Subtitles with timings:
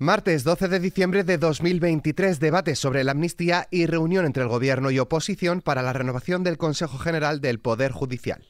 [0.00, 4.92] Martes 12 de diciembre de 2023, debate sobre la amnistía y reunión entre el Gobierno
[4.92, 8.46] y oposición para la renovación del Consejo General del Poder Judicial.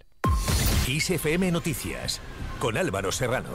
[0.87, 2.21] ISFM Noticias,
[2.59, 3.49] con Álvaro Serrano.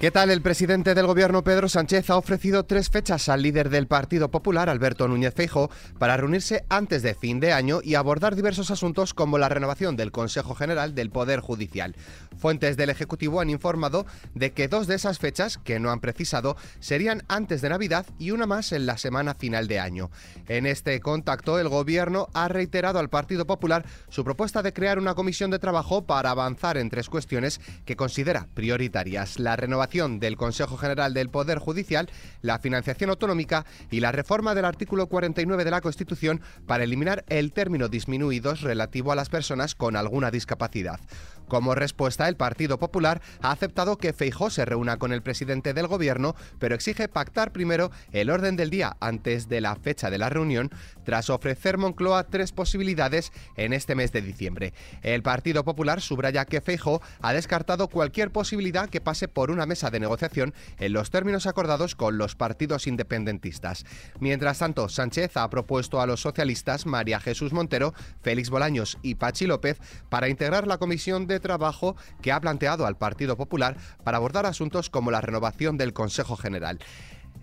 [0.00, 0.30] ¿Qué tal?
[0.30, 4.70] El presidente del gobierno Pedro Sánchez ha ofrecido tres fechas al líder del Partido Popular,
[4.70, 9.36] Alberto Núñez Feijo, para reunirse antes de fin de año y abordar diversos asuntos como
[9.36, 11.96] la renovación del Consejo General del Poder Judicial.
[12.38, 16.56] Fuentes del Ejecutivo han informado de que dos de esas fechas, que no han precisado,
[16.78, 20.10] serían antes de Navidad y una más en la semana final de año.
[20.48, 25.14] En este contacto, el gobierno ha reiterado al Partido Popular su propuesta de crear una
[25.14, 30.76] comisión de trabajo para avanzar en tres cuestiones que considera prioritarias: la renovación del Consejo
[30.76, 32.08] General del Poder Judicial,
[32.42, 37.52] la financiación autonómica y la reforma del artículo 49 de la Constitución para eliminar el
[37.52, 41.00] término disminuidos relativo a las personas con alguna discapacidad.
[41.50, 45.88] Como respuesta, el Partido Popular ha aceptado que Feijó se reúna con el presidente del
[45.88, 50.28] gobierno, pero exige pactar primero el orden del día antes de la fecha de la
[50.28, 50.70] reunión,
[51.04, 54.74] tras ofrecer Moncloa tres posibilidades en este mes de diciembre.
[55.02, 59.90] El Partido Popular subraya que Feijó ha descartado cualquier posibilidad que pase por una mesa
[59.90, 63.84] de negociación en los términos acordados con los partidos independentistas.
[64.20, 67.92] Mientras tanto, Sánchez ha propuesto a los socialistas María Jesús Montero,
[68.22, 72.96] Félix Bolaños y Pachi López para integrar la comisión de trabajo que ha planteado al
[72.96, 76.78] Partido Popular para abordar asuntos como la renovación del Consejo General.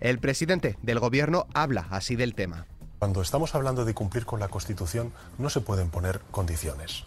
[0.00, 2.66] El presidente del Gobierno habla así del tema.
[2.98, 7.04] Cuando estamos hablando de cumplir con la Constitución, no se pueden poner condiciones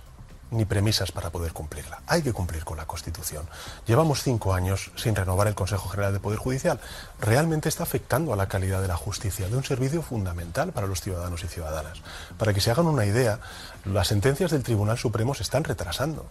[0.51, 2.01] ni premisas para poder cumplirla.
[2.07, 3.47] Hay que cumplir con la Constitución.
[3.87, 6.79] Llevamos cinco años sin renovar el Consejo General de Poder Judicial.
[7.19, 11.01] Realmente está afectando a la calidad de la justicia, de un servicio fundamental para los
[11.01, 12.01] ciudadanos y ciudadanas.
[12.37, 13.39] Para que se hagan una idea,
[13.85, 16.25] las sentencias del Tribunal Supremo se están retrasando.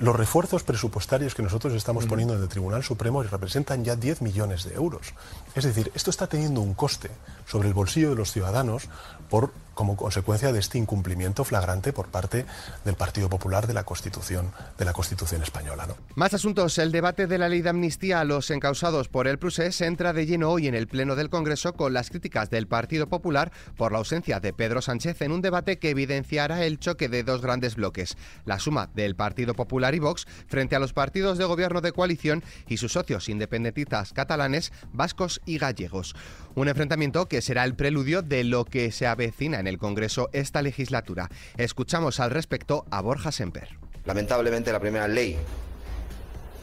[0.00, 4.64] Los refuerzos presupuestarios que nosotros estamos poniendo en el Tribunal Supremo representan ya 10 millones
[4.64, 5.12] de euros.
[5.54, 7.10] Es decir, esto está teniendo un coste
[7.46, 8.88] sobre el bolsillo de los ciudadanos
[9.28, 12.44] por como consecuencia de este incumplimiento flagrante por parte
[12.84, 15.86] del Partido Popular de la Constitución, de la Constitución española.
[15.86, 15.96] ¿no?
[16.16, 16.76] Más asuntos.
[16.76, 20.26] El debate de la ley de amnistía a los encausados por el procés entra de
[20.26, 23.96] lleno hoy en el Pleno del Congreso con las críticas del Partido Popular por la
[23.96, 28.18] ausencia de Pedro Sánchez en un debate que evidenciará el choque de dos grandes bloques,
[28.44, 32.44] la suma del Partido Popular y Vox frente a los partidos de gobierno de coalición
[32.68, 36.14] y sus socios independentistas catalanes, vascos y gallegos.
[36.54, 40.60] Un enfrentamiento que será el preludio de lo que se avecina en el Congreso esta
[40.60, 41.30] legislatura.
[41.56, 43.70] Escuchamos al respecto a Borja Semper.
[44.04, 45.38] Lamentablemente la primera ley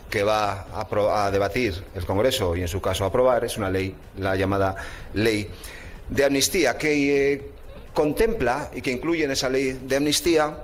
[0.09, 4.35] que va a, debatir el Congreso y en su caso aprobar es una ley, la
[4.35, 4.75] llamada
[5.13, 5.49] ley
[6.09, 7.51] de amnistía, que eh,
[7.93, 10.57] contempla y que incluye en esa ley de amnistía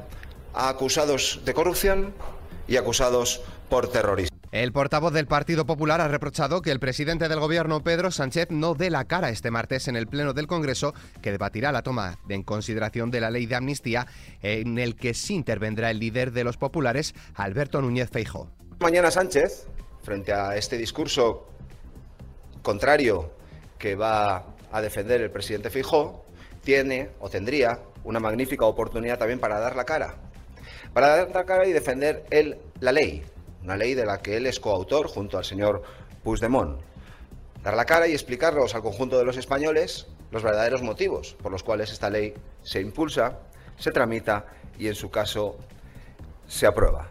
[0.53, 2.13] a acusados de corrupción
[2.67, 4.32] y acusados por terrorismo.
[4.53, 8.75] El portavoz del Partido Popular ha reprochado que el presidente del gobierno, Pedro Sánchez, no
[8.75, 10.93] dé la cara este martes en el Pleno del Congreso
[11.23, 14.05] que debatirá la toma en consideración de la ley de amnistía,
[14.43, 18.47] en el que sí intervendrá el líder de los populares, Alberto Núñez Feijo.
[18.77, 19.65] Mañana Sánchez,
[20.03, 21.47] frente a este discurso
[22.61, 23.33] contrario
[23.79, 26.25] que va a defender el presidente Feijo,
[26.63, 30.13] tiene o tendría una magnífica oportunidad también para dar la cara.
[30.93, 32.23] Para dar la cara y defender
[32.81, 33.23] la ley,
[33.63, 35.83] una ley de la que él es coautor junto al señor
[36.23, 36.79] Puigdemont.
[37.63, 41.63] Dar la cara y explicarlos al conjunto de los españoles los verdaderos motivos por los
[41.63, 43.39] cuales esta ley se impulsa,
[43.77, 44.45] se tramita
[44.77, 45.57] y en su caso
[46.47, 47.09] se aprueba.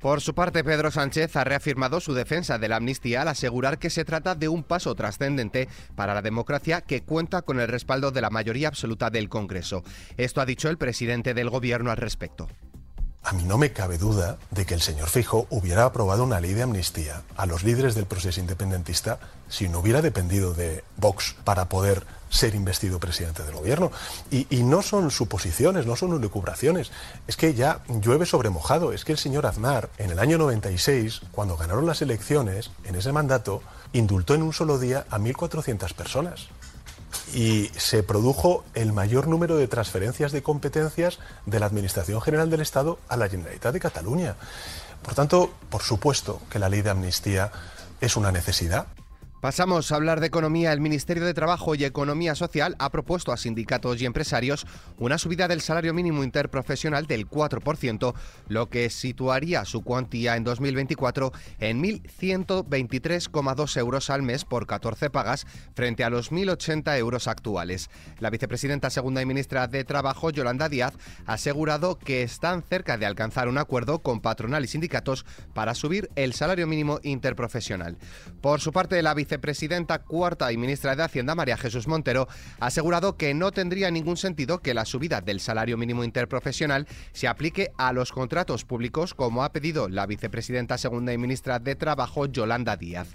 [0.00, 3.88] Por su parte, Pedro Sánchez ha reafirmado su defensa de la amnistía al asegurar que
[3.88, 8.20] se trata de un paso trascendente para la democracia que cuenta con el respaldo de
[8.20, 9.84] la mayoría absoluta del Congreso.
[10.16, 12.48] Esto ha dicho el presidente del Gobierno al respecto.
[13.24, 16.54] A mí no me cabe duda de que el señor Fijo hubiera aprobado una ley
[16.54, 21.68] de amnistía a los líderes del proceso independentista si no hubiera dependido de Vox para
[21.68, 23.92] poder ser investido presidente del gobierno.
[24.30, 26.90] Y, no son suposiciones, no son lucubraciones.
[27.28, 28.92] Es que ya llueve sobre mojado.
[28.92, 33.12] Es que el señor Aznar, en el año 96, cuando ganaron las elecciones, en ese
[33.12, 36.48] mandato, indultó en un solo día a 1.400 personas
[37.34, 42.60] y se produjo el mayor número de transferencias de competencias de la Administración General del
[42.60, 44.36] Estado a la Generalitat de Cataluña.
[45.02, 47.50] Por tanto, por supuesto que la ley de amnistía
[48.00, 48.86] es una necesidad.
[49.42, 50.72] Pasamos a hablar de economía.
[50.72, 54.64] El Ministerio de Trabajo y Economía Social ha propuesto a sindicatos y empresarios
[54.98, 58.14] una subida del salario mínimo interprofesional del 4%,
[58.46, 65.44] lo que situaría su cuantía en 2024 en 1.123,2 euros al mes por 14 pagas
[65.74, 67.90] frente a los 1.080 euros actuales.
[68.20, 70.94] La vicepresidenta segunda y ministra de Trabajo, Yolanda Díaz,
[71.26, 76.10] ha asegurado que están cerca de alcanzar un acuerdo con patronal y sindicatos para subir
[76.14, 77.98] el salario mínimo interprofesional.
[78.40, 82.28] Por su parte, la vice vicepresidenta cuarta y ministra de Hacienda, María Jesús Montero,
[82.60, 87.28] ha asegurado que no tendría ningún sentido que la subida del salario mínimo interprofesional se
[87.28, 92.26] aplique a los contratos públicos, como ha pedido la vicepresidenta segunda y ministra de Trabajo,
[92.26, 93.08] Yolanda Díaz.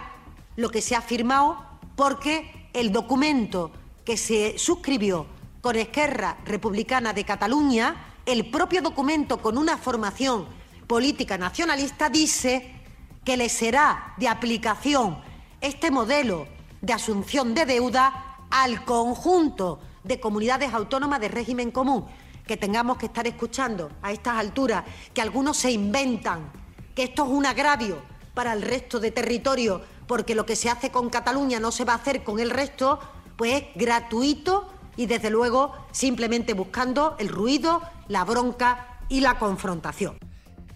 [0.56, 1.63] lo que se ha firmado
[1.95, 3.71] porque el documento
[4.03, 5.27] que se suscribió
[5.61, 10.47] con Esquerra Republicana de Cataluña, el propio documento con una formación
[10.88, 12.81] política nacionalista dice
[13.23, 15.21] que le será de aplicación
[15.61, 16.47] este modelo
[16.81, 22.07] de asunción de deuda al conjunto de comunidades autónomas de régimen común
[22.50, 26.51] que tengamos que estar escuchando a estas alturas, que algunos se inventan,
[26.96, 28.01] que esto es un agravio
[28.34, 31.94] para el resto de territorio, porque lo que se hace con Cataluña no se va
[31.94, 33.00] a hacer con el resto,
[33.38, 34.68] pues es gratuito
[34.98, 40.18] y desde luego simplemente buscando el ruido, la bronca y la confrontación.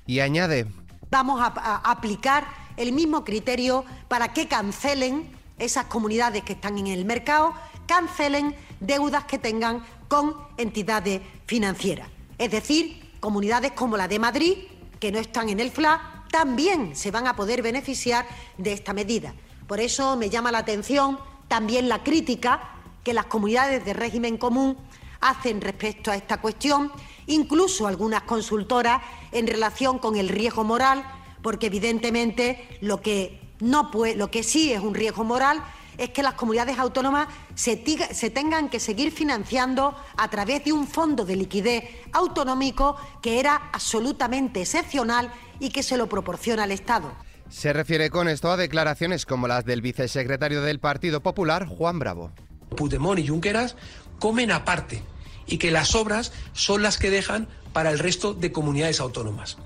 [0.06, 0.68] Y añade.
[1.10, 2.46] Vamos a, a aplicar
[2.78, 5.28] el mismo criterio para que cancelen
[5.58, 7.56] esas comunidades que están en el mercado,
[7.88, 12.08] cancelen deudas que tengan con entidades financieras.
[12.38, 14.54] Es decir, comunidades como la de Madrid,
[15.00, 18.28] que no están en el FLA, también se van a poder beneficiar
[18.60, 19.34] de esta medida.
[19.68, 21.18] Por eso me llama la atención
[21.48, 22.62] también la crítica
[23.04, 24.78] que las comunidades de régimen común
[25.20, 26.92] hacen respecto a esta cuestión,
[27.26, 29.02] incluso algunas consultoras
[29.32, 31.04] en relación con el riesgo moral,
[31.42, 35.64] porque evidentemente lo que, no puede, lo que sí es un riesgo moral
[35.98, 41.26] es que las comunidades autónomas se, tengan que seguir financiando a través de un fondo
[41.26, 47.14] de liquidez autonómico que era absolutamente excepcional y que se lo proporciona el Estado.
[47.50, 52.32] Se refiere con esto a declaraciones como las del vicesecretario del Partido Popular, Juan Bravo.
[52.76, 53.76] Puigdemont y Junqueras
[54.20, 55.04] comen aparte
[55.46, 59.58] y que las obras son las que dejan para el resto de comunidades autónomas.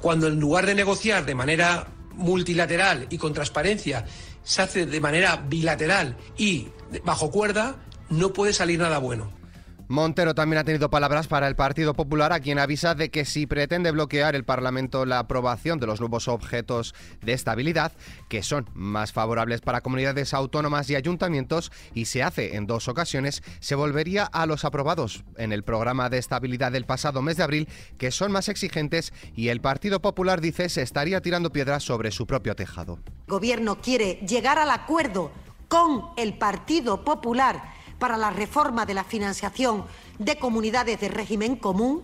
[0.00, 4.04] Cuando en lugar de negociar de manera multilateral y con transparencia
[4.44, 6.68] se hace de manera bilateral y
[7.04, 7.76] bajo cuerda,
[8.10, 9.41] no puede salir nada bueno.
[9.92, 13.46] Montero también ha tenido palabras para el Partido Popular, a quien avisa de que si
[13.46, 17.92] pretende bloquear el Parlamento la aprobación de los nuevos objetos de estabilidad,
[18.30, 23.42] que son más favorables para comunidades autónomas y ayuntamientos, y se hace en dos ocasiones,
[23.60, 27.68] se volvería a los aprobados en el programa de estabilidad del pasado mes de abril,
[27.98, 32.26] que son más exigentes, y el Partido Popular dice se estaría tirando piedras sobre su
[32.26, 32.98] propio tejado.
[33.26, 35.32] El gobierno quiere llegar al acuerdo
[35.68, 39.84] con el Partido Popular para la reforma de la financiación
[40.18, 42.02] de comunidades de régimen común,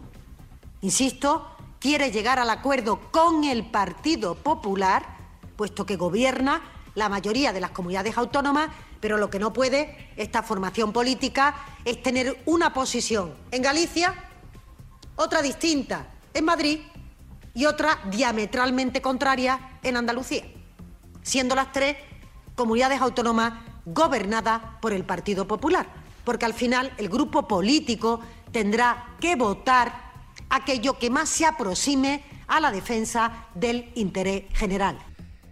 [0.80, 1.44] insisto,
[1.80, 5.16] quiere llegar al acuerdo con el Partido Popular,
[5.56, 6.62] puesto que gobierna
[6.94, 8.68] la mayoría de las comunidades autónomas,
[9.00, 14.14] pero lo que no puede esta formación política es tener una posición en Galicia,
[15.16, 16.78] otra distinta en Madrid
[17.54, 20.44] y otra diametralmente contraria en Andalucía,
[21.22, 21.96] siendo las tres
[22.54, 25.86] comunidades autónomas gobernada por el Partido Popular,
[26.24, 28.20] porque al final el grupo político
[28.52, 30.08] tendrá que votar
[30.50, 34.98] aquello que más se aproxime a la defensa del interés general.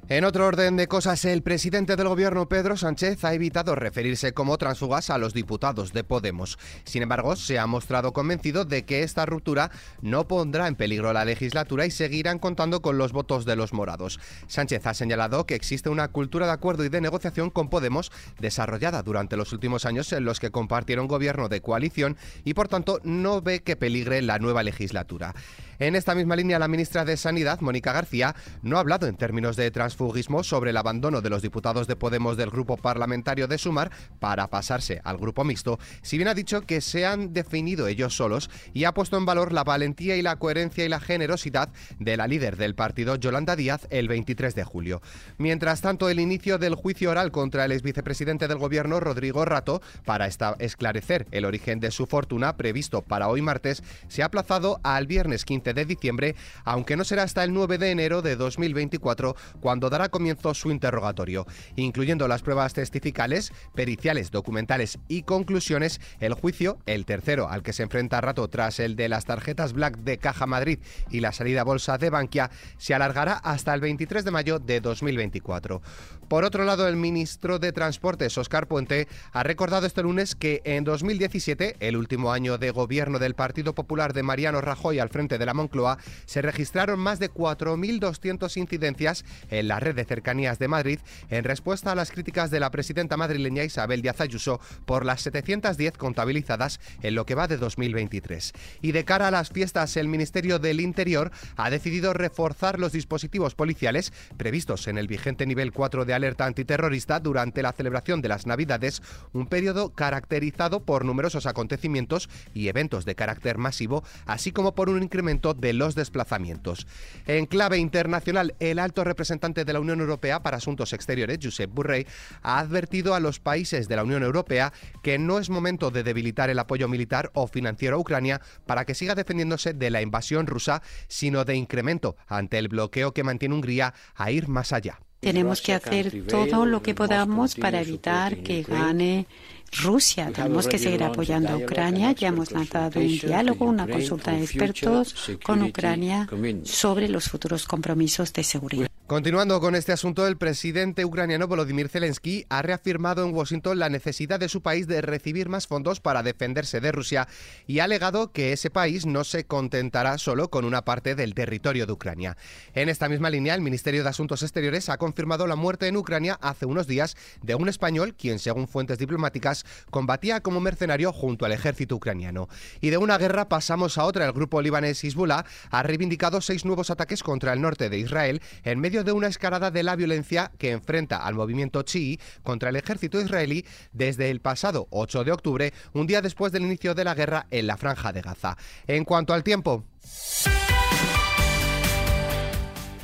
[0.09, 4.57] En otro orden de cosas, el presidente del gobierno, Pedro Sánchez, ha evitado referirse como
[4.57, 6.61] transfugas a los diputados de Podemos.
[6.85, 9.73] Sin embargo, se ha mostrado convencido de que esta ruptura
[10.03, 14.21] no pondrá en peligro la legislatura y seguirán contando con los votos de los morados.
[14.47, 19.03] Sánchez ha señalado que existe una cultura de acuerdo y de negociación con Podemos desarrollada
[19.03, 23.43] durante los últimos años en los que compartieron gobierno de coalición y por tanto no
[23.43, 25.35] ve que peligre la nueva legislatura.
[25.81, 29.57] En esta misma línea, la ministra de Sanidad, Mónica García, no ha hablado en términos
[29.57, 33.57] de transfugas transfugismo sobre el abandono de los diputados de Podemos del grupo parlamentario de
[33.57, 38.15] Sumar para pasarse al grupo mixto, si bien ha dicho que se han definido ellos
[38.15, 42.19] solos y ha puesto en valor la valentía y la coherencia y la generosidad de
[42.19, 45.01] la líder del partido, Yolanda Díaz, el 23 de julio.
[45.39, 50.27] Mientras tanto, el inicio del juicio oral contra el exvicepresidente del gobierno, Rodrigo Rato, para
[50.27, 55.47] esclarecer el origen de su fortuna, previsto para hoy martes, se ha aplazado al viernes
[55.47, 60.09] 15 de diciembre, aunque no será hasta el 9 de enero de 2024 cuando dará
[60.09, 61.47] comienzo su interrogatorio.
[61.77, 67.83] Incluyendo las pruebas testificales, periciales, documentales y conclusiones, el juicio, el tercero al que se
[67.83, 70.79] enfrenta Rato tras el de las tarjetas Black de Caja Madrid
[71.11, 75.83] y la salida bolsa de Bankia, se alargará hasta el 23 de mayo de 2024.
[76.29, 80.83] Por otro lado, el ministro de Transportes, Oscar Puente, ha recordado este lunes que en
[80.83, 85.47] 2017, el último año de gobierno del Partido Popular de Mariano Rajoy al frente de
[85.47, 90.99] la Moncloa, se registraron más de 4.200 incidencias en la red de cercanías de Madrid
[91.31, 95.97] en respuesta a las críticas de la presidenta madrileña Isabel Díaz Ayuso por las 710
[95.97, 98.53] contabilizadas en lo que va de 2023.
[98.83, 103.55] Y de cara a las fiestas, el Ministerio del Interior ha decidido reforzar los dispositivos
[103.55, 108.47] policiales previstos en el vigente nivel 4 de alerta antiterrorista durante la celebración de las
[108.47, 114.89] Navidades, un periodo caracterizado por numerosos acontecimientos y eventos de carácter masivo, así como por
[114.89, 116.87] un incremento de los desplazamientos.
[117.27, 122.07] En clave internacional, el alto representante de la Unión Europea para Asuntos Exteriores, Josep Borrell,
[122.43, 126.51] ha advertido a los países de la Unión Europea que no es momento de debilitar
[126.51, 130.83] el apoyo militar o financiero a Ucrania para que siga defendiéndose de la invasión rusa,
[131.09, 135.01] sino de incremento ante el bloqueo que mantiene Hungría a ir más allá.
[135.21, 139.27] Tenemos que hacer todo lo que podamos para evitar que gane
[139.73, 140.31] Rusia.
[140.33, 142.13] Tenemos que seguir apoyando a Ucrania.
[142.13, 146.29] Ya hemos lanzado un diálogo, una consulta de expertos con Ucrania
[146.65, 148.96] sobre los futuros compromisos de seguridad.
[149.07, 154.41] Continuando con este asunto, el presidente ucraniano Volodymyr Zelensky ha reafirmado en Washington la necesidad
[154.41, 157.29] de su país de recibir más fondos para defenderse de Rusia
[157.69, 161.87] y ha alegado que ese país no se contentará solo con una parte del territorio
[161.87, 162.37] de Ucrania.
[162.75, 166.37] En esta misma línea, el Ministerio de Asuntos Exteriores ha confirmado la muerte en Ucrania
[166.43, 171.53] hace unos días de un español quien, según fuentes diplomáticas, combatía como mercenario junto al
[171.53, 172.49] ejército ucraniano.
[172.81, 174.27] Y de una guerra pasamos a otra.
[174.27, 178.81] El grupo libanés Hezbollah ha reivindicado seis nuevos ataques contra el norte de Israel en
[178.81, 183.21] medio de una escalada de la violencia que enfrenta al movimiento chií contra el ejército
[183.21, 187.47] israelí desde el pasado 8 de octubre, un día después del inicio de la guerra
[187.51, 188.57] en la franja de Gaza.
[188.87, 189.85] En cuanto al tiempo,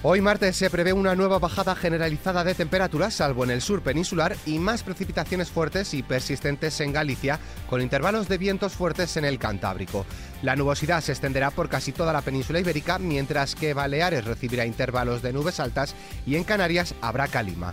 [0.05, 4.37] Hoy martes se prevé una nueva bajada generalizada de temperaturas, salvo en el sur peninsular,
[4.47, 7.39] y más precipitaciones fuertes y persistentes en Galicia,
[7.71, 10.05] con intervalos de vientos fuertes en el Cantábrico.
[10.43, 15.23] La nubosidad se extenderá por casi toda la península ibérica, mientras que Baleares recibirá intervalos
[15.23, 15.95] de nubes altas
[16.27, 17.73] y en Canarias habrá calima.